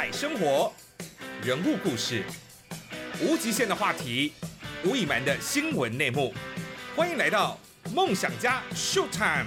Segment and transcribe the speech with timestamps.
[0.00, 0.72] 彩生活，
[1.44, 2.24] 人物故事，
[3.20, 4.32] 无极限的话题，
[4.82, 6.32] 无隐瞒的新闻内幕，
[6.96, 7.60] 欢迎来到
[7.94, 9.44] 梦想家 Show Time。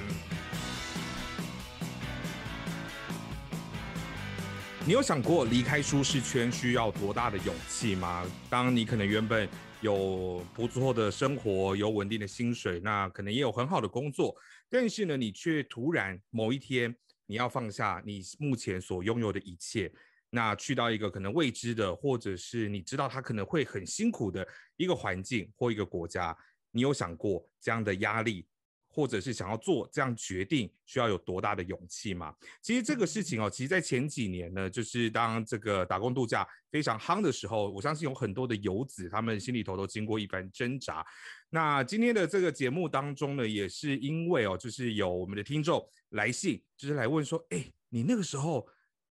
[4.85, 8.24] 你有想过离开舒适圈需要多大的勇气吗？
[8.47, 9.49] 当你可能原本
[9.81, 14.35] 有不错的生活，有稳定的薪水，那可能也有很好的工作，
[14.70, 16.95] 但是呢，你却突然某一天
[17.26, 19.91] 你要放下你目前所拥有的一切，
[20.35, 24.47] 那去到一个可能未知的，或者是你知道他可能会很辛苦的
[24.77, 26.35] 一个环境或一个国家，
[26.71, 28.47] 你有想过这样的压力？
[28.95, 32.31] 或者是想要做这样决定，需要有多大的勇气吗？
[32.61, 41.03] 其实这个事情哦，其实，在前几年呢，就是当这个打工度假非常夯的时候，我相信有很多的游子，他们心里头都经过一番挣扎。
[41.49, 48.63] 那今天的这个节目当中呢，也是因为哦，就是有我们的听众来信，就是来问说，哎，你那个时候，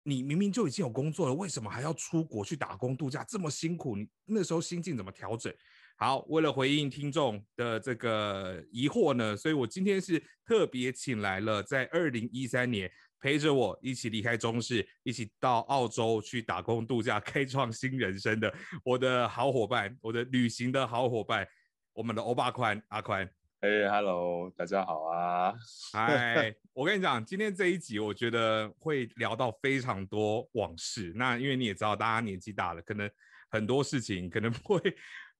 [0.08, 3.96] 你明明就已经有工作了，为什么还要出国去打工度假，这么辛苦？
[3.96, 5.52] 你那时候心境怎么调整？
[5.96, 18.54] 好，为了回应听众的这个疑惑呢，所以我今天是特别请来了在二零一三年陪着我一起离开中视，一起到澳洲去打工度假，开创新人生的
[18.84, 21.44] 我的好伙伴，我的旅行的好伙伴，
[21.92, 23.28] 我们的欧巴宽阿宽。
[23.60, 25.54] 哎，Hello，大家好啊！
[25.92, 31.10] 嗨， 我跟你讲，今天这一集我觉得会聊到非常多往事。
[31.16, 33.10] 那因为你也知道，大家年纪大了，可能
[33.48, 34.78] 很多事情可能会。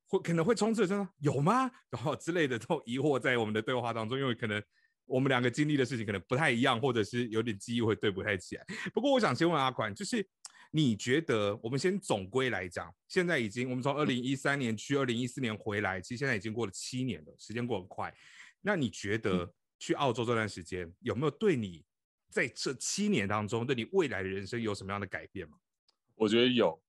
[0.09, 1.69] 会可能会充斥着有吗？
[1.91, 4.63] 然后之类的都疑惑在我们的对话当中，因为可能
[5.05, 8.65] 我们两个经历的事情可能不太一样，或者是有点记忆会对不太起来。
[8.95, 10.25] 不过我想先问阿宽，就是
[10.71, 18.15] 你觉得我们先总归来讲，现在已经我们从二零一三年去二零一四年回来，其实现在已经过了七年了，时间过很快。
[18.61, 21.85] 那你觉得去澳洲这段时间有没有对你
[22.31, 25.57] 在这七年当中对你未来的人生有什么样的改变吗？
[26.15, 26.83] 我觉得有。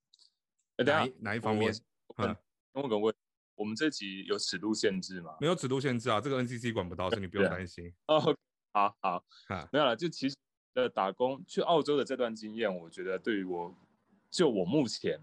[0.78, 1.74] 哪哪一方面？
[2.18, 2.36] 嗯。
[2.74, 3.14] 问个问，
[3.56, 5.36] 我们这集有尺度限制吗？
[5.42, 7.92] 没有尺度限制啊，这个 NCC 管不到，所以你不用担心。
[8.06, 8.20] 哦，
[8.72, 9.24] 好好，
[9.72, 9.96] 没有了。
[9.96, 10.36] 就其实
[10.78, 13.74] 呃，打工去澳洲的这段经验，我觉得对于我，
[14.30, 15.20] 就我目前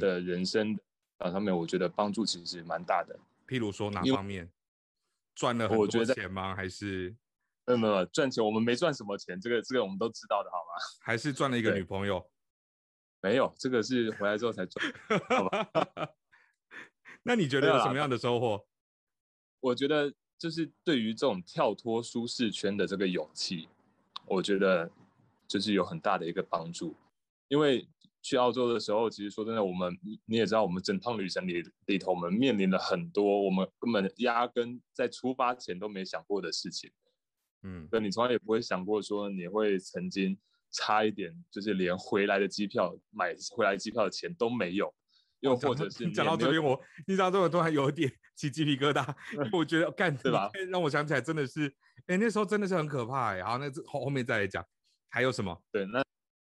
[0.00, 0.74] 的人生
[1.18, 3.14] 啊上面，我觉得帮助其实蛮大的。
[3.46, 4.50] 譬如说哪方面？
[5.34, 6.54] 赚了很多钱吗？
[6.56, 7.14] 还是
[7.66, 8.42] 没有没有赚钱？
[8.42, 10.72] 我们没赚什么钱，这个这个我们都知道的，好吗？
[11.04, 12.26] 还是赚了一个女朋友？
[13.20, 14.94] 没有，这个是回来之后才赚，
[15.28, 15.68] 好吧？
[17.24, 18.66] 那你觉得有什么样的收获？
[19.60, 23.68] 我觉得就是对于这种跳脱舒适圈的这个勇气，
[24.26, 24.90] 我觉得
[25.46, 26.96] 就是有很大的一个帮助。
[27.48, 27.86] 因为
[28.22, 36.90] 去澳洲的时候，其实说真的，我们你也知道，我们整趟旅程里里头，我们面临了很多我们根本压根在出发前都没想过的事情。
[37.62, 40.36] 嗯，对你从来也不会想过说你会曾经
[40.70, 44.92] 差一点，就是连回来的机票买回来机票的钱都没有。
[45.40, 49.14] 又或者是 讲到这边，我你讲这么多还有一点 起鸡皮疙瘩，
[49.52, 50.50] 我觉得干对吧？
[50.70, 51.70] 让我想起来真的是，
[52.06, 53.42] 哎，那时候真的是很可怕哎。
[53.42, 54.64] 好，那这后后面再来讲，
[55.10, 55.62] 还有什么？
[55.72, 56.04] 对，那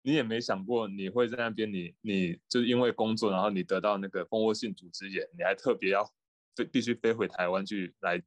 [0.04, 6.06] 你也没想过你会在那边，你你就是因为工作，然后你得到那个蜂窝性组织炎，你还特别要
[6.56, 8.22] 飞必须飞回台湾去来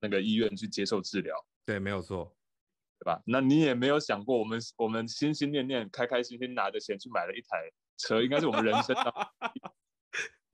[0.00, 1.36] 那个医院去接受治疗。
[1.66, 2.36] 对，没有错，
[3.00, 3.20] 对吧？
[3.26, 9.12] 那你也没有想过，我们我们心心念念、开开心心拿着钱去买了一台车，应该是我们人生的。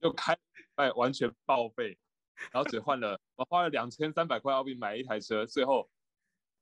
[0.01, 0.37] 又开
[0.77, 1.99] 哎完全报废，
[2.53, 5.91] 然后只换了我花了两千三百块澳币买一台车，最后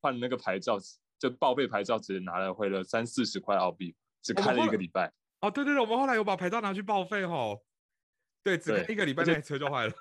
[0.06, 0.78] 换那个牌照，
[1.18, 5.12] 就报废牌照只拿了回了三四十块澳币，只开了一个礼拜。
[5.40, 7.64] 哦，对对对，我们后来有把牌照拿去报废吼，
[8.44, 9.92] 对，只开一个礼拜，那车就坏了。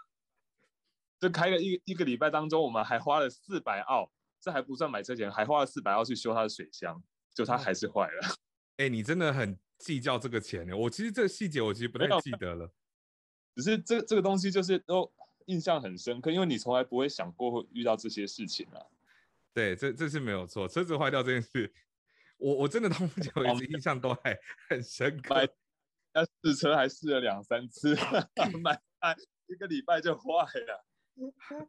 [1.19, 7.01] 就开了一一个礼拜当中，我们还花了四百澳，这还不算买车钱，还花了四百澳去修它的水箱，
[7.33, 8.35] 就它还是坏了。
[8.77, 10.77] 哎，你真的很计较这个钱呢？
[10.77, 12.71] 我其实这个细节我其实不太记得了。
[13.55, 15.11] 只是这这个东西就是都
[15.47, 18.85] 印象很深刻，因为你从来不会想过会遇到这些事情啊。
[19.55, 20.67] 对，这这是没有错。
[20.67, 21.73] 车子坏掉这件事，
[22.37, 24.37] 我我真的到目前为止印象都还
[24.69, 25.33] 很深刻。
[26.13, 27.95] 那试车还试了两三次，
[28.61, 28.77] 买
[29.47, 30.23] 一个礼拜就坏
[30.59, 30.85] 了。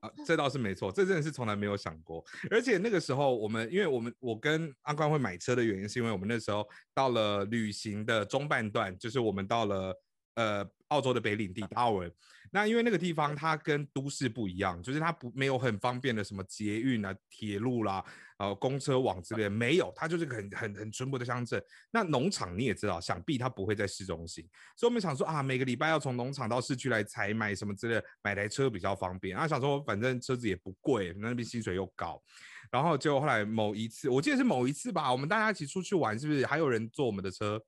[0.00, 2.24] 啊，这倒是没错，这真的是从来没有想过。
[2.50, 10.02] 而且那个时候，我们因为我们我跟阿关会买车的原因，是因为我们那时候到了旅行的中半段，就是我们到了
[10.34, 10.68] 呃。
[10.90, 12.12] 澳洲的北领地达尔文，
[12.52, 18.04] 那因为那个地方它跟都市不一样，就是它不没有很方便的什么捷运啊、铁路啦、
[18.38, 21.62] 呃公车网之类的，没有，它就是很很很淳朴的乡镇。
[21.90, 29.34] 那农场你也知道，想必它不会在市中心，所以我们想说啊，每个礼拜要从农场到市区来采买什么之类，买台车比较方便。
[29.34, 32.22] 然后想说，反正车子也不贵，那边薪水又高。
[32.70, 37.60] 然后结果后来某一次，我记得是某一次吧，我们大家一起出去玩，是不是还有人坐我们的车？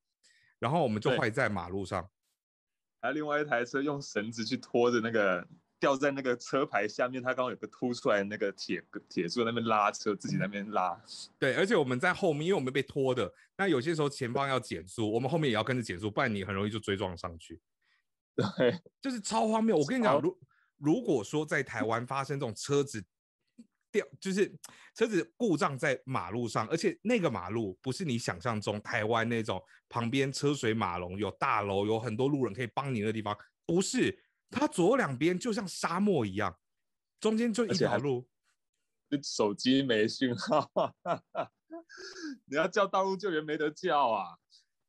[0.59, 2.05] 然后我们就对坏在马路上。
[3.01, 5.47] 还有另外一台车用绳子去拖着那个
[5.79, 11.01] 吊在那个车牌下面，它刚刚有个凸出来那个铁铁柱那边拉车，自己在那边拉。
[11.39, 17.61] 对，而且我们在后面，因为我们被拖的，那有些时候前方要减速，我们后面也要跟着减速，不然你很容易就追撞上去，
[18.35, 19.77] 对，就是超荒谬。
[19.77, 20.39] 我跟你讲，如
[20.77, 23.05] 如果说在台湾发生这种车子
[23.91, 24.53] 掉，就是
[24.95, 33.37] 车子故障在马路上，而且那个马路不是你想象中台湾那种旁边车水马龙、有大楼、有很多路人可以帮你的地方，
[33.67, 36.59] 不是，它左右两边就像沙漠一样，
[37.21, 38.29] 中间就一条路。
[39.11, 40.71] 就 手机没讯号，
[42.45, 44.37] 你要叫道路救援没得叫啊。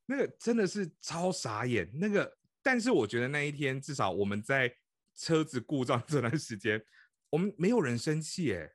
[0.06, 1.90] 那个真的是超傻眼。
[1.94, 4.76] 那个，但是我觉得那一天至少我们在
[5.16, 6.84] 车子故障这段时间，
[7.30, 8.70] 我们没有人生气，哎，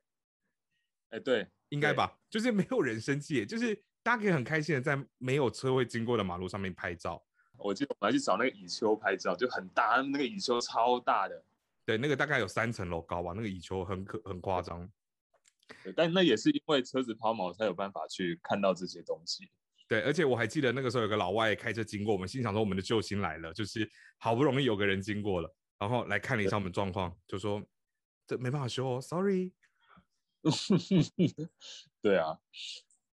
[1.09, 2.17] 哎，对，对应该吧？
[2.29, 7.23] 就是没有人生气，就是大家可以很开心的在没有车会经过的马路上面拍照。
[7.57, 11.43] 我记得我们还去找那个蚁丘拍照，就很大，那个蚁丘超大的。
[11.85, 14.89] 对，那个大概有三层楼高吧，那个蚁丘很可很夸张。
[15.83, 19.49] 对，但那也是因为车子抛锚才有办法去看到这些东西。
[19.87, 27.63] 对，而且我还记得那个时候有个老外开车经过，我们心想说我们的救星来了，就是好不容易有个人经过了，然后来看了一下我们状况，就说
[28.27, 29.51] 这没办法修哦，sorry。
[32.01, 32.37] 对啊，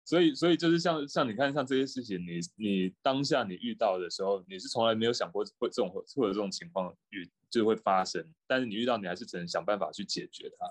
[0.06, 10.66] 所以所以就是像像你看像这些事情，你你当下你遇到的时候，你是从来没有想过会这种会会有这种情况遇就会发生，但是你遇到你还是只能想办法去解决它。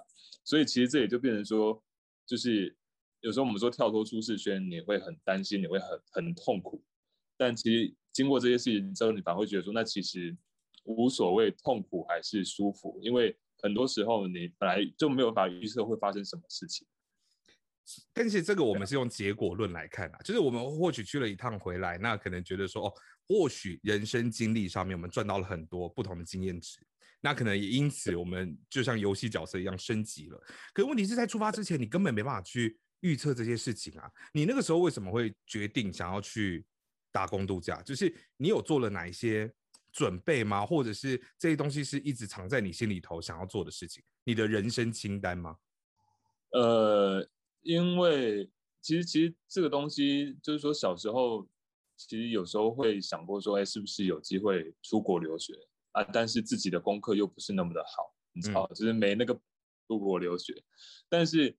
[0.44, 1.82] 所以其实这也就变成说，
[2.26, 2.76] 就是
[3.20, 6.84] 有时候我们说跳脱舒适圈，你会很担心，你会很很痛苦，
[7.36, 10.36] 但其实经过这些事情之后，你反而会觉得说，那其实
[10.84, 16.86] 无所谓痛苦还是舒服，因为很多时候你本来就没有办法预测会发生什么事情。
[18.12, 22.92] 但是这个我们是用结果论来看啊，就是我们或许去了一趟回来，那可能觉得说，哦，
[23.26, 26.78] 或许人生经历上面我们赚到了很多不同的经验值，
[27.20, 30.42] 那可能也因此我们就像游戏角色一样升级了。
[30.74, 34.10] 可问题是在出发之前，你根本没办法去预测这些事情啊。
[34.32, 36.64] 你那个时候为什么会决定想要去
[37.12, 37.82] 打工度假？
[37.82, 39.52] 就是你有做了哪一些
[39.94, 40.66] 准备吗？
[40.66, 44.02] 或者是这些东西是一直藏在你心里头想要做的事情？
[44.24, 45.56] 你的人生清单吗？
[46.50, 47.26] 呃，
[47.62, 48.50] 因为
[48.80, 51.48] 其实其实这个东西就是说，小时候
[51.96, 55.54] 其实有时候会想过说，哎，是不是有机会出国留学
[55.92, 56.02] 啊？
[56.02, 59.32] 但是自己的功课又不是那么的好，你知道，就是没那个
[59.86, 60.52] 出国留学。
[61.08, 61.56] 但是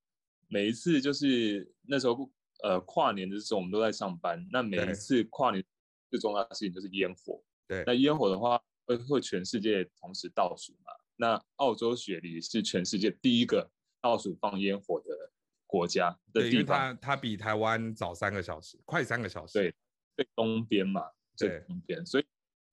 [0.50, 2.30] 每一次就是那时候
[2.64, 4.46] 呃跨年的时候，我们都在上班。
[4.52, 5.64] 那每一次跨年
[6.10, 7.42] 最重要的事情就是烟火。
[7.67, 10.91] 对那烟火的话会会全世界同时倒数嘛？
[11.15, 13.69] 那澳洲雪梨是全世界第一个
[14.01, 15.31] 倒数放烟火的
[15.65, 19.53] 国家的对，因为地方，它它比台湾早三个小时，快三个小时。
[19.53, 19.73] 对
[20.15, 21.01] 最东边嘛，
[21.35, 22.25] 最对东边，所以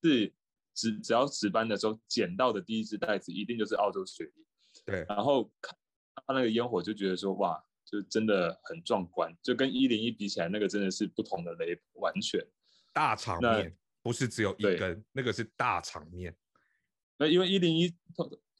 [0.03, 0.33] 是
[0.75, 4.47] 只只要值班的时候捡到的第一只袋子，一定就是澳洲雪梨。
[4.85, 5.77] 对然后看
[6.27, 12.41] 它那个烟火，就觉得说哇，就真的很壮观，就跟一零一比起来，那个真的是不同的 level，完全。
[12.93, 16.37] 大场面不是只有一根，那个是大场面。
[17.19, 17.95] 那因为一零一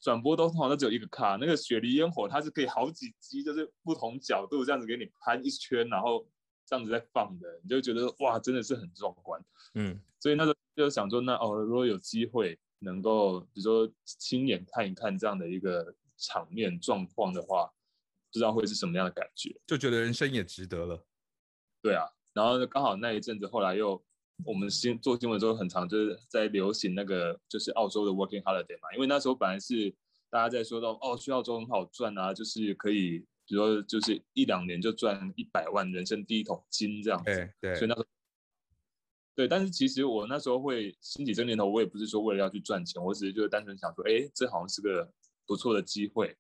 [0.01, 6.27] 转播都通常都只有一个卡，那个雪梨烟火它是可以好几机，就是不同角度这样子给你拍一圈，然后
[6.67, 9.45] 这样子在放的，你就觉得哇，真的是很壮观。
[9.75, 17.67] 嗯，所以那时候就想说，那哦，如果有机会能够，比如说亲眼看一看这样的一个场面状况的话，
[18.33, 19.55] 不知道会是什么样的感觉。
[19.67, 21.07] 就觉得人生也值得了。
[21.81, 24.05] 对啊，然后刚好那一阵子，后来又
[24.45, 29.95] 我们新做新闻的时候，很常就是在流行那个就是澳洲的 working holiday 嘛，因为那时候本来是
[30.31, 37.25] 大家在说到哦，去澳洲很好赚啊，就是可以，比如说就是一两年就赚一百万，人生第一桶金这样子。
[37.25, 38.07] 对对所以那时候，
[39.35, 45.11] 对，但是其实我那时候会兴起这个念头，我也不是说为了要去赚钱，我只是就是单纯想说，哎，这好像是个
[45.47, 46.37] 不错的机会，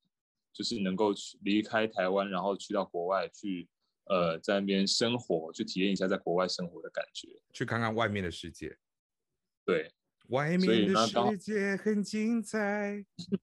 [0.53, 3.69] 就是能够去离开台湾，然后去到国外去，
[4.05, 7.29] 呃，在那边生活，去体验一下在国外生活的感觉。
[7.53, 8.77] 去看看外面的世界，
[9.65, 9.93] 对，
[10.29, 13.05] 外面的世界很精彩。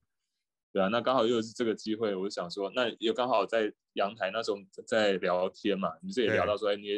[0.72, 6.94] 对啊，那刚好又是这个机会，我就想说，那又刚好在阳台那时候在聊天嘛，你这也聊到说，哎，你也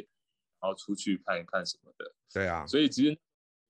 [0.61, 2.15] 然后出去看一看什么的。
[2.33, 3.19] 对啊，所以其实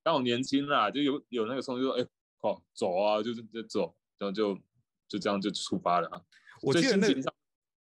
[0.02, 2.08] 当我年轻啦，就有有那个冲动，就说哎，
[2.40, 4.58] 哦，走啊，就是就走，然后就
[5.06, 6.20] 就这样就出发了啊。
[6.62, 7.06] 我记得那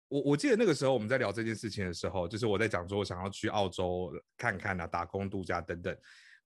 [0.08, 5.96] 我我记得那个时候我们在聊这件事情的时候，就是我在讲说我想要去澳洲看看啊，打工度假等等。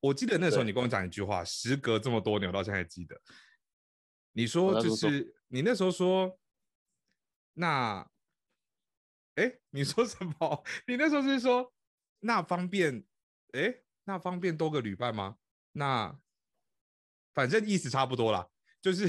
[0.00, 3.20] 我记得那时候你跟我讲一句话，时隔这么多年，我到现在还记得。
[4.32, 6.38] 你说就是你那时候说，
[7.52, 8.08] 那，
[9.36, 10.64] 哎，你说什么？
[10.86, 11.72] 你那时候是说
[12.20, 13.04] 那方便，
[13.52, 15.36] 哎，那方便多个旅伴吗？
[15.72, 16.18] 那
[17.32, 18.48] 反正意思差不多啦，
[18.80, 19.08] 就是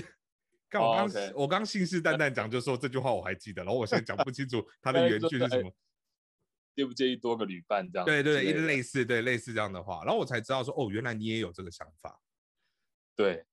[0.74, 5.72] 刚我刚、我刚信誓旦旦讲，就说这句话我还记得，然后我现在讲不清楚 它的原句是什么。
[6.76, 8.06] 介不介意多个旅伴这样？
[8.06, 12.20] 对对对，类似对类似这样的话，然后我才知道说，哦，原来你也有这个想法。
[13.16, 13.46] 对，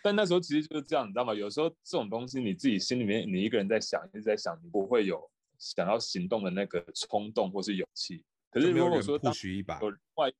[0.00, 1.34] 但那时候其实就是这样，你知道吗？
[1.34, 8.24] 有时候这种东西你自己心里面你一个人在想，一直在想，你不会有想要行动的那个冲动或是勇气。
[8.48, 10.30] 可是如果说不许一把，有另外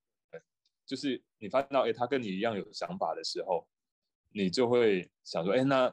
[0.87, 3.67] 就是你发现到哎，他跟你一样有想法的时候，
[4.37, 5.91] 你就会想说，哎，那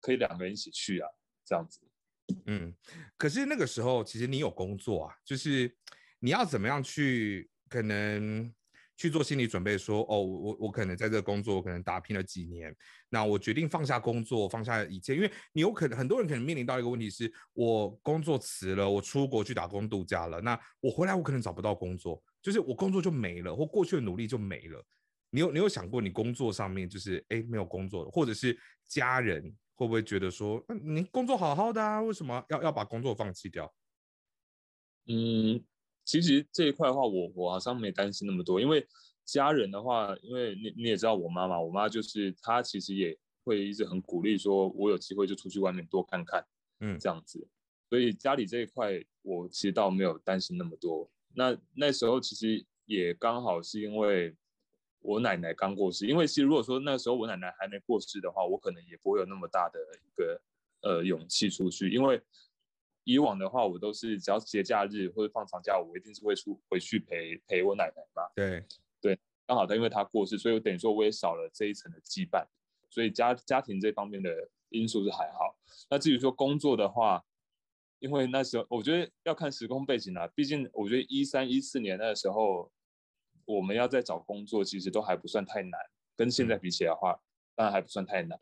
[0.00, 1.08] 可以两个人一起去啊，
[1.44, 1.80] 这样子。
[2.46, 2.74] 嗯，
[3.18, 5.76] 可是那个时候其实你有工作啊，就是
[6.18, 8.50] 你要怎么样去可能
[8.96, 12.74] 去做心理准备，说哦，我我可能在这个工作我可能打拼了几年，
[13.10, 24.82] 那我决定放下工作，放下一切，因为你有可能很多人可能面临到一个问题是，我工作辞了，我出国去打工度假了，那我回来我可能找不到工作，就是我工作就没了，或过去的努力就没了。
[25.36, 29.54] 你有你有想过你工作上面就是哎没有工作，或者是家人？
[29.74, 33.70] 会不会觉得说，嗯你工作好好的啊，为什么要要把工作放弃掉？
[35.08, 35.62] 嗯，
[36.06, 38.86] 其实这一块的话，我我好像没担心那么多，因为
[39.26, 43.14] 家人的话，因为你你也知道我妈妈，我妈就是她其实也
[43.44, 46.42] 会一直很鼓励，说我有机会就出去外面多看看，
[46.80, 47.46] 嗯，这样子，
[47.90, 51.06] 所以家里这一块我其实倒没有担心那么多。
[51.34, 54.34] 那那时候其实也刚好是因为。
[55.00, 60.40] 我奶奶刚过世，因为其实如果说那时候我奶奶还没过世的话，我可能也不会有那么大的一个
[60.82, 61.90] 呃勇气出去。
[61.90, 62.20] 因为
[63.04, 68.22] 以往的话，我都是只要节假日或者放长假，我一定是会出回去陪陪我奶奶嘛。
[68.34, 68.64] 对
[69.00, 72.44] 对，刚好她因为她过世，所以我等于说我也少了这一层的羁绊，
[72.90, 75.56] 所以家家庭这方面的因素是还好。
[75.88, 77.24] 那至于说工作的话，
[78.00, 82.72] 因为那时候我觉得要看时空背景啦，毕竟我觉得一三一四年那时候。
[83.46, 85.80] 我们要在找工作，其实都还不算太难，
[86.14, 87.18] 跟现在比起来的话，
[87.54, 88.38] 当然还不算太难。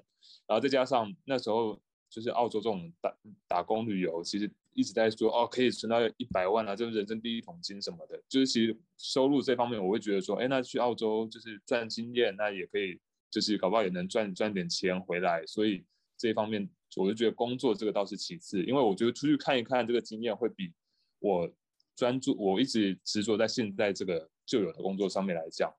[0.46, 1.80] 然后再加上那时候
[2.10, 8.20] 就是澳洲这种打打工旅游，其实一直在说哦，可以存到一百万啊，就是人生第一桶金什么的。
[8.28, 12.98] 就是其实收入这方面，我会觉得说，哎，那去澳洲就是赚经验，那也可以，
[13.30, 15.44] 就是搞不好也能赚赚点钱回来。
[15.46, 15.84] 所以
[16.16, 20.72] 这一方面，我就觉得工作这个倒是其次，因为我觉得出去看一看这个经验，会比
[21.18, 21.52] 我
[21.96, 24.30] 专注，我一直执着在现在这个。
[24.46, 25.74] 旧有的工作上面来讲，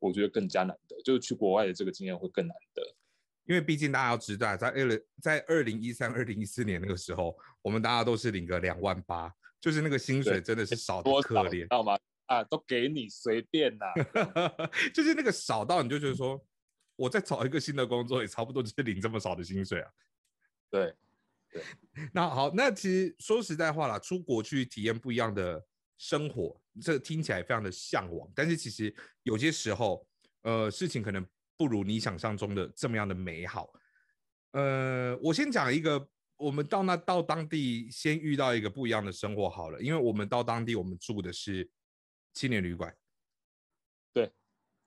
[0.00, 2.82] 我觉得更加难得，就是去国外的这个经验会更难得，
[3.44, 11.96] 因为毕竟大家要知道，在二零在二零一三、二零一四年那个时候，我们大家都是领个两万八，就是那个薪水真的是少的可怜，知道吗？
[12.26, 13.84] 啊，都给你随便呐，
[14.92, 16.44] 就是那个少到你就觉得说，
[16.96, 19.88] 我再找一个新的工作也差不多就是领这么少的薪水啊。
[20.68, 20.92] 对，
[21.54, 21.62] 对，
[22.12, 25.64] 那好，那其实说实在话啦，出国去体验不一样的。
[25.96, 30.04] 生活这听起来非常的向往，但是其实有些时候，
[30.42, 31.24] 呃，事情可能
[31.56, 33.72] 不如你想象中的这么样的美好。
[34.50, 36.06] 呃，我先讲一个，
[36.36, 41.70] 我们到那到当地先遇到一个不一样的生活好了，因为我们到当地我们住的是
[42.34, 42.94] 青年旅馆，
[44.12, 44.32] 对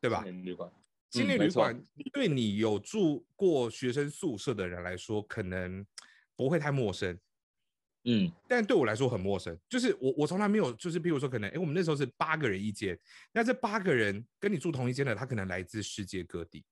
[0.01, 0.23] 对吧？
[0.23, 0.71] 青年旅馆，
[1.09, 5.83] 青年旅馆对你有住过学生宿舍的人来说，可能
[6.37, 7.19] 不会太陌生。
[8.09, 12.97] 嗯，但对我来说很陌生，就是我我从来没有，就是比如说可能，哎，我们那时候是八个人一间，
[13.33, 16.63] 那这八个人跟你住同一间的，他可能来自世界各地，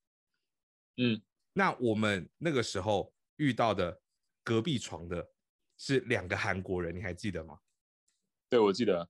[0.95, 4.01] 嗯，那我们那个时候遇到的
[4.45, 5.27] 隔壁床的
[5.77, 7.59] 是两个韩国人，你还记得吗？
[8.47, 9.09] 对，我记得，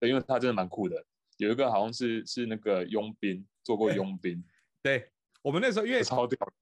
[0.00, 1.06] 因为他真的蛮酷的，
[1.36, 4.42] 有一个好像是是那个佣兵，做过佣兵，
[4.82, 6.52] 对我们那时候因为超屌，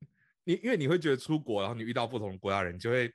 [0.51, 3.13] 你因为你会觉得出国，然后你遇到不同国家人，就会。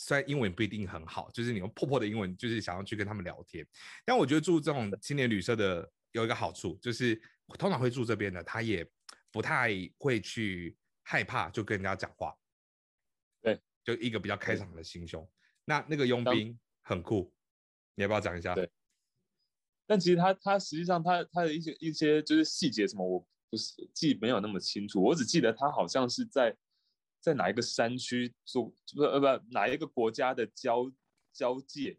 [0.00, 3.66] 虽然英文不一定很好，就是你用破破的英文，就是想要去跟他们聊天。
[4.04, 7.20] 但我觉得住这种青年旅社的有一个好处，就是
[7.58, 8.88] 通常会住这边的，他也
[9.32, 12.32] 不太会去害怕就跟人家讲话。
[13.42, 15.28] 对，就一个比较开场的心胸。
[15.64, 17.34] 那那个佣兵很酷，
[17.96, 18.54] 你要不要讲一下？
[18.54, 18.70] 对。
[19.84, 26.56] 但其实他他实际上他他的一些一些就是细节什么，我不是记没有那么清楚，我只记得他好像是在。
[27.20, 28.72] 在哪一个山区做？
[28.94, 30.88] 不呃不，哪一个国家的交
[31.32, 31.98] 交界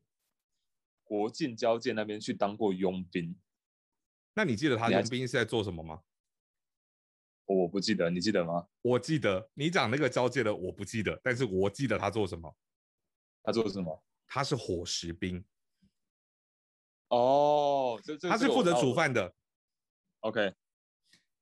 [1.04, 3.38] 国境交界那边去当过佣兵？
[4.34, 6.04] 那你记得他佣兵是在做什么吗？
[7.44, 8.70] 我不记得，你记得吗？
[8.82, 12.56] 我记得，你讲那个交界的我不记得，但是我记得他做什么？
[13.44, 14.02] 他做什么？
[14.26, 15.44] 他是伙食兵。
[17.10, 19.36] 哦，这这他是负责煮饭的。
[20.22, 20.54] OK，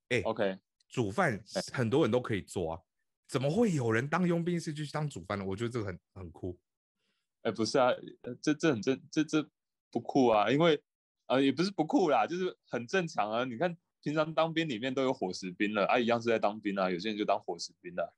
[0.08, 2.80] 哎，OK，煮饭很多人都可以做啊。
[3.26, 5.44] 怎么会有人当佣兵是去当煮饭的？
[5.44, 6.58] 我觉得这个很很酷。
[7.42, 7.90] 哎，不是啊，
[8.40, 9.48] 这这很正这这
[9.90, 10.82] 不酷啊，因为
[11.26, 13.44] 呃，也不是不酷啦，就是很正常啊。
[13.44, 16.90] 你看平常当兵里面都有伙食兵了，啊，一样是在当兵啊。
[16.90, 18.14] 有些人就当伙食兵了。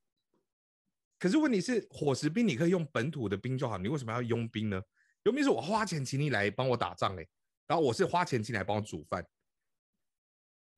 [1.18, 4.80] 可是问题是，伙食兵你可以用本土的兵就好，你为什么要佣兵呢？
[5.24, 7.26] 佣兵是我花钱请你来帮我打仗哎，
[7.66, 9.26] 然后我是花钱请你来帮我煮饭，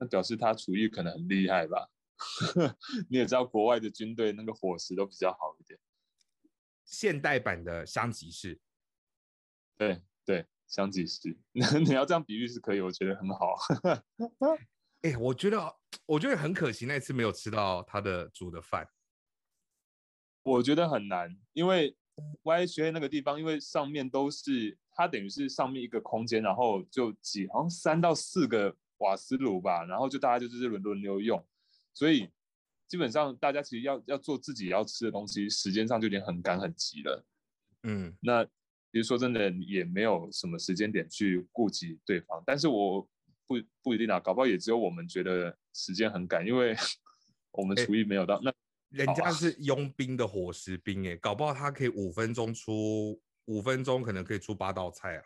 [0.03, 1.89] 那表示他厨艺可能很厉害吧？
[3.09, 5.79] 你也知道，国外的军队那个伙食都比较好一点。
[6.85, 8.59] 现代版的香吉士，
[9.79, 13.55] 对对，香吉士， 你要这样比喻是可以，我觉得很好。
[15.03, 18.89] 哎， 我觉得我觉得很可惜，那次没有吃到他的煮的饭。
[20.43, 21.97] 我觉得很难，因为
[22.43, 31.45] Y 学院那个地方，因为上面都是它等于是上面一个空间，然后就几好像三到四个瓦斯炉吧，然后就大家就是轮轮流用，
[31.93, 32.31] 所以
[32.89, 37.25] 基本上大家其实要要做自己要吃的东西，时间上就已经很赶很急了。
[37.83, 38.51] 嗯，那其
[38.95, 43.03] 实说真的也没有什么时间点去顾及对方，但是我
[43.47, 46.75] 不不一定啊，搞不好也只有我们觉得时间很赶，因为
[47.53, 48.53] 我们厨艺没有到那。
[48.91, 55.25] 人家是佣兵的伙食兵哎，搞不好他可以五分钟出五分钟，可能可以出八道菜啊。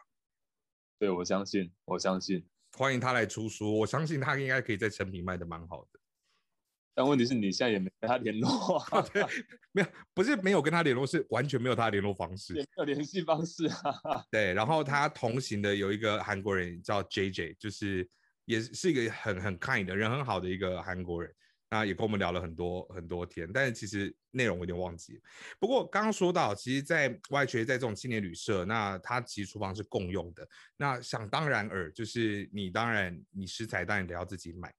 [1.01, 5.99] 对，我相信，我相信，欢迎他来出书，我相信他应该可以在成品卖的蛮好的。
[6.95, 9.25] 但问题是你现在也没跟他联络，对，
[9.73, 14.25] 没有，不是没有跟他联络，是完全没有他的联络方式，没有联系方式啊。
[14.31, 18.07] 对，然后他同行的有一个韩国人叫 J J，就是
[18.45, 21.35] 也是一个很很 kind 的人，很好的一个韩国人。
[21.69, 25.21] 那也跟我们聊了很多很多天，但是其实内容我有点忘记。
[25.59, 30.49] 不过刚刚说到，其实，在外学在这种青年旅社，那它其实厨房是共用的。
[30.77, 34.73] 那想当然尔，就是你当然你食材当然得要自己买。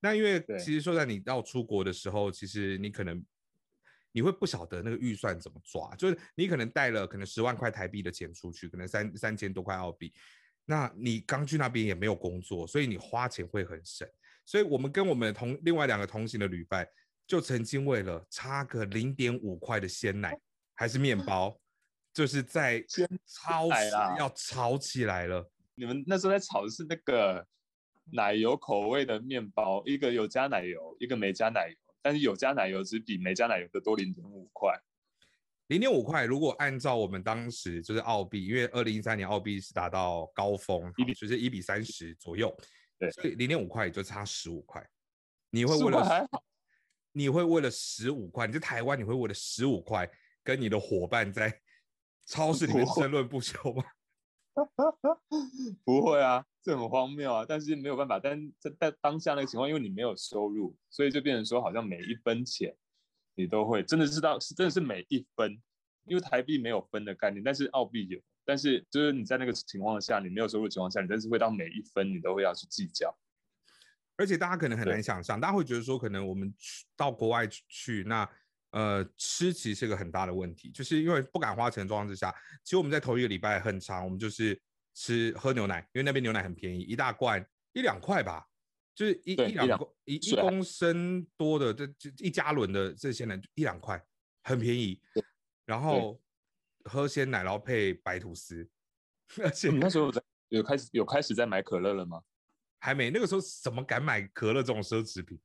[0.00, 3.22] 那因为其实说在你到出国的时候，其实你可能
[4.12, 10.10] 你会不晓得那个预算怎么抓，就是你可能带了可能十万块台币的钱出去，可能三三千多块澳币。
[10.64, 14.08] 那你刚去那边也没有工作，所以你花钱会很省。
[14.50, 16.84] 所以，我们跟我们同另外两个同行的旅伴，
[17.24, 20.36] 就曾经为了差个零点五块的鲜奶
[20.74, 21.56] 还是面包，
[22.12, 22.84] 就是在
[23.24, 25.48] 超市要吵起来了。
[25.76, 27.46] 你们那时候在吵的是那个
[28.10, 34.76] 奶油口味的面包，一个有加奶油，一个没加奶油，但是有加奶油只比没加奶油的多零点五块。
[35.68, 42.52] 零点五块，如果按照我们当时就是澳币，因为二零一三年澳币是达到高峰，就是一比三十左右。
[43.00, 44.86] 对，所以零点五块也就差十五块，
[45.48, 46.28] 你会为了
[47.12, 50.06] 你会为了十五块，你在台湾你会为了十五块
[50.44, 51.60] 跟你的伙伴在
[52.26, 53.82] 超市里面争论不休吗？
[55.82, 62.76] 不会啊，这很荒谬啊，但是没有办法，但在在当下那个情况，因为你没有收入，所以就变成说好像每一分钱
[63.34, 65.58] 你都会真的是到是真的是每一分，
[66.04, 68.20] 因为台币没有分的概念，但是澳币有。
[68.50, 73.16] 但是，就是你在那个情况下，你没有收入情况下，你真是会到每一分你都会要去计较。
[74.16, 78.28] 而且大家可能很难想象，大家会觉得说，可能我们去到国外去，那
[78.72, 82.34] 呃吃其实是个很大的问题，就是因为不敢花钱的状况之下，
[82.64, 84.60] 其实我们在头一个礼拜很长，我们就是
[84.94, 87.40] 吃喝牛奶，因为那边牛奶很便宜，一大罐
[87.72, 88.44] 一两块吧，
[88.96, 94.04] 就是一一两公一一公升多的这这一加仑的这些奶一两块，
[94.42, 95.00] 很便宜，
[95.64, 96.20] 然后。
[96.84, 98.68] 喝鲜奶，然后配白吐司。
[99.42, 102.20] 而且你那时候在有开始有开始在买可乐了吗？
[102.80, 105.38] 还没，那个时候怎么敢买可乐这种奢侈品？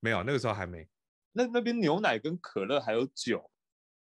[0.00, 0.88] 没有，那个时候还没。
[1.32, 3.50] 那那边牛奶跟可乐还有酒，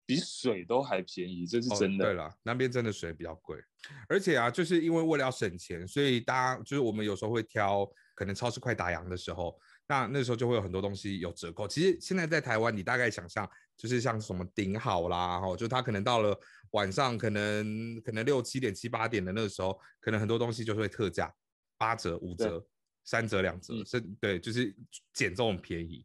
[0.06, 2.06] 比水都还便宜，这是真的。
[2.06, 3.62] 对了，那边真的水比较贵。
[4.08, 9.60] 而且啊，就是因为为了要省钱，所以大家就是我们有时候会挑，可能超市快打烊的时候，
[9.90, 11.66] 那那时候就会有很多东西有折扣。
[11.66, 16.38] 其实现在在台湾，你大概想象就是像什么顶好啦，哈，就它可能到了。
[16.72, 21.35] 晚上可能可能六七点七八点的那个时候，可能很多东西就会特价，
[21.76, 22.64] 八折、五折、
[23.03, 24.72] 三折、两折，是，对，就是
[25.12, 26.05] 捡这种便宜。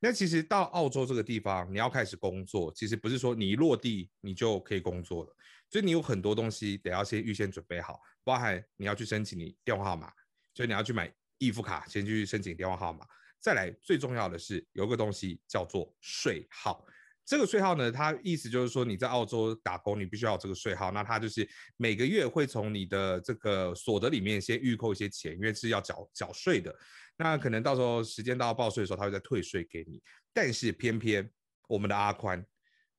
[0.00, 5.36] 那其实到澳洲这个地方，你要开始工作，其实不是说你一落地你就可以工作了，
[5.68, 10.10] 所以你有很多东西得要先预先准备好，包含你要去申请你电话号码，
[10.54, 13.06] 所以你要去买易付卡，先去申请电话号码。
[13.46, 16.84] 再来最重要的是有个东西叫做税号。
[17.24, 20.90] 这个税号呢，它意思就是说你在澳洲打工，你必须要这个税号。
[20.90, 26.74] 那它就是每个月会从你的这个所得里面先预扣一些钱，因为是要缴缴税的。
[27.16, 30.02] 那可能到时候时间到报税的时候，他会再退税给你。
[30.34, 31.30] 但是偏偏
[31.68, 32.44] 我们的阿宽，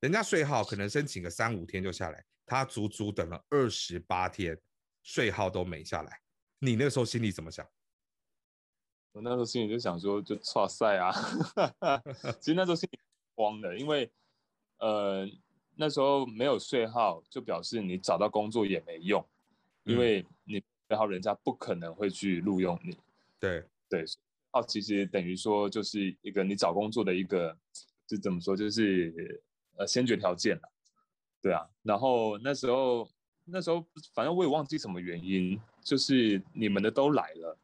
[0.00, 4.58] 人家税号可能申请个三五天就下来，他足足等了二十八天，
[5.02, 6.20] 税号都没下来。
[6.58, 7.66] 你那时候心里怎么想？
[9.12, 11.12] 我那时候心里就想说，就差赛啊！
[12.40, 12.98] 其实那时候心里。
[13.40, 14.10] 慌的，因为，
[14.80, 15.24] 呃，
[15.76, 19.24] 那时候没有税号，就表示你找到工作也没用，
[19.84, 22.98] 因为你然后人家不可能会去录用你。
[23.38, 24.04] 对对，
[24.50, 27.56] 哦，其实等于说就是一个你找工作的一个，
[28.08, 29.40] 就怎么说，就是
[29.76, 30.62] 呃先决条件了。
[31.40, 33.08] 对啊，然后那时候
[33.44, 37.56] 那时候反正我也忘记什么原因，就是你们的都来了，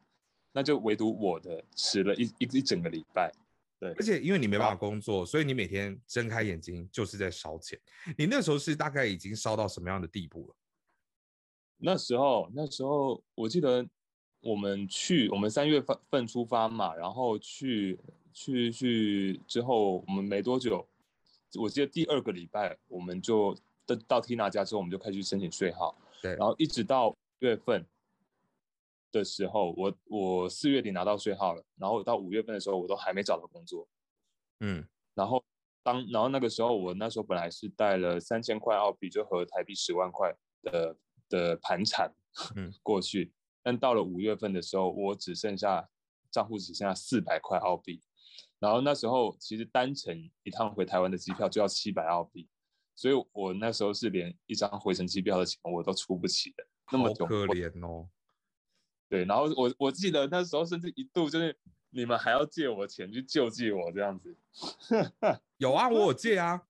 [0.55, 3.29] 那就唯独我的迟了一一一整个礼拜。
[3.77, 7.77] 对，而且因为你没办法工作，所以你每天睁开眼睛就是在烧钱。
[8.17, 10.55] 你那时候是大概已经烧到什么样的地步了？
[11.75, 13.85] 那时候那时候我记得
[14.39, 17.99] 我们去，我们三月份份出发嘛，然后去
[18.31, 20.87] 去去之后，我们没多久，
[21.59, 23.53] 我记得第二个礼拜我们就
[23.85, 25.97] 到到 Tina 家之后，我们就开始申请税号。
[26.21, 27.85] 对，然后一直到月份。
[29.15, 33.87] 的时候，我我四月底拿到税号了，然后到五月份的时候，我都还没找到工作。
[34.59, 35.43] 嗯，然后
[35.81, 40.97] 当然后那个时候，我那时候本来是带了三千块澳币，就和台币十万块的
[41.29, 42.13] 的盘缠，
[42.55, 43.33] 嗯，过去。
[43.63, 45.89] 但到了五月份的时候，我只剩下
[46.29, 48.01] 账户只剩下四百块澳币。
[48.59, 52.47] 然后那时候其实单程一趟回台湾的机票就要七百澳币，
[52.95, 58.07] 所以我那时候是连一张回程机票的钱我都出不起的，那么可怜哦。
[59.07, 61.55] 对，然后我我记得那时候甚至一度就是
[61.91, 64.35] 你们还要借我钱去救济我这样子。
[65.57, 66.63] 有啊，我有借啊。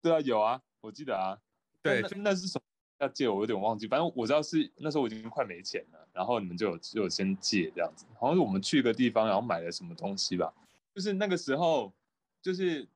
[0.00, 1.38] 对啊，有啊，我记得啊。
[1.82, 2.64] 对，那是什么
[3.00, 3.40] 要借我？
[3.40, 3.86] 有点忘记。
[3.86, 8.06] 反正我知道是那时候我已经快没钱了，然后你们就有就有先借这样子。
[8.18, 10.52] 好像是我们去一个地方，然后买了什么东西吧。
[10.94, 11.92] 就是那个时候，
[12.40, 12.88] 就是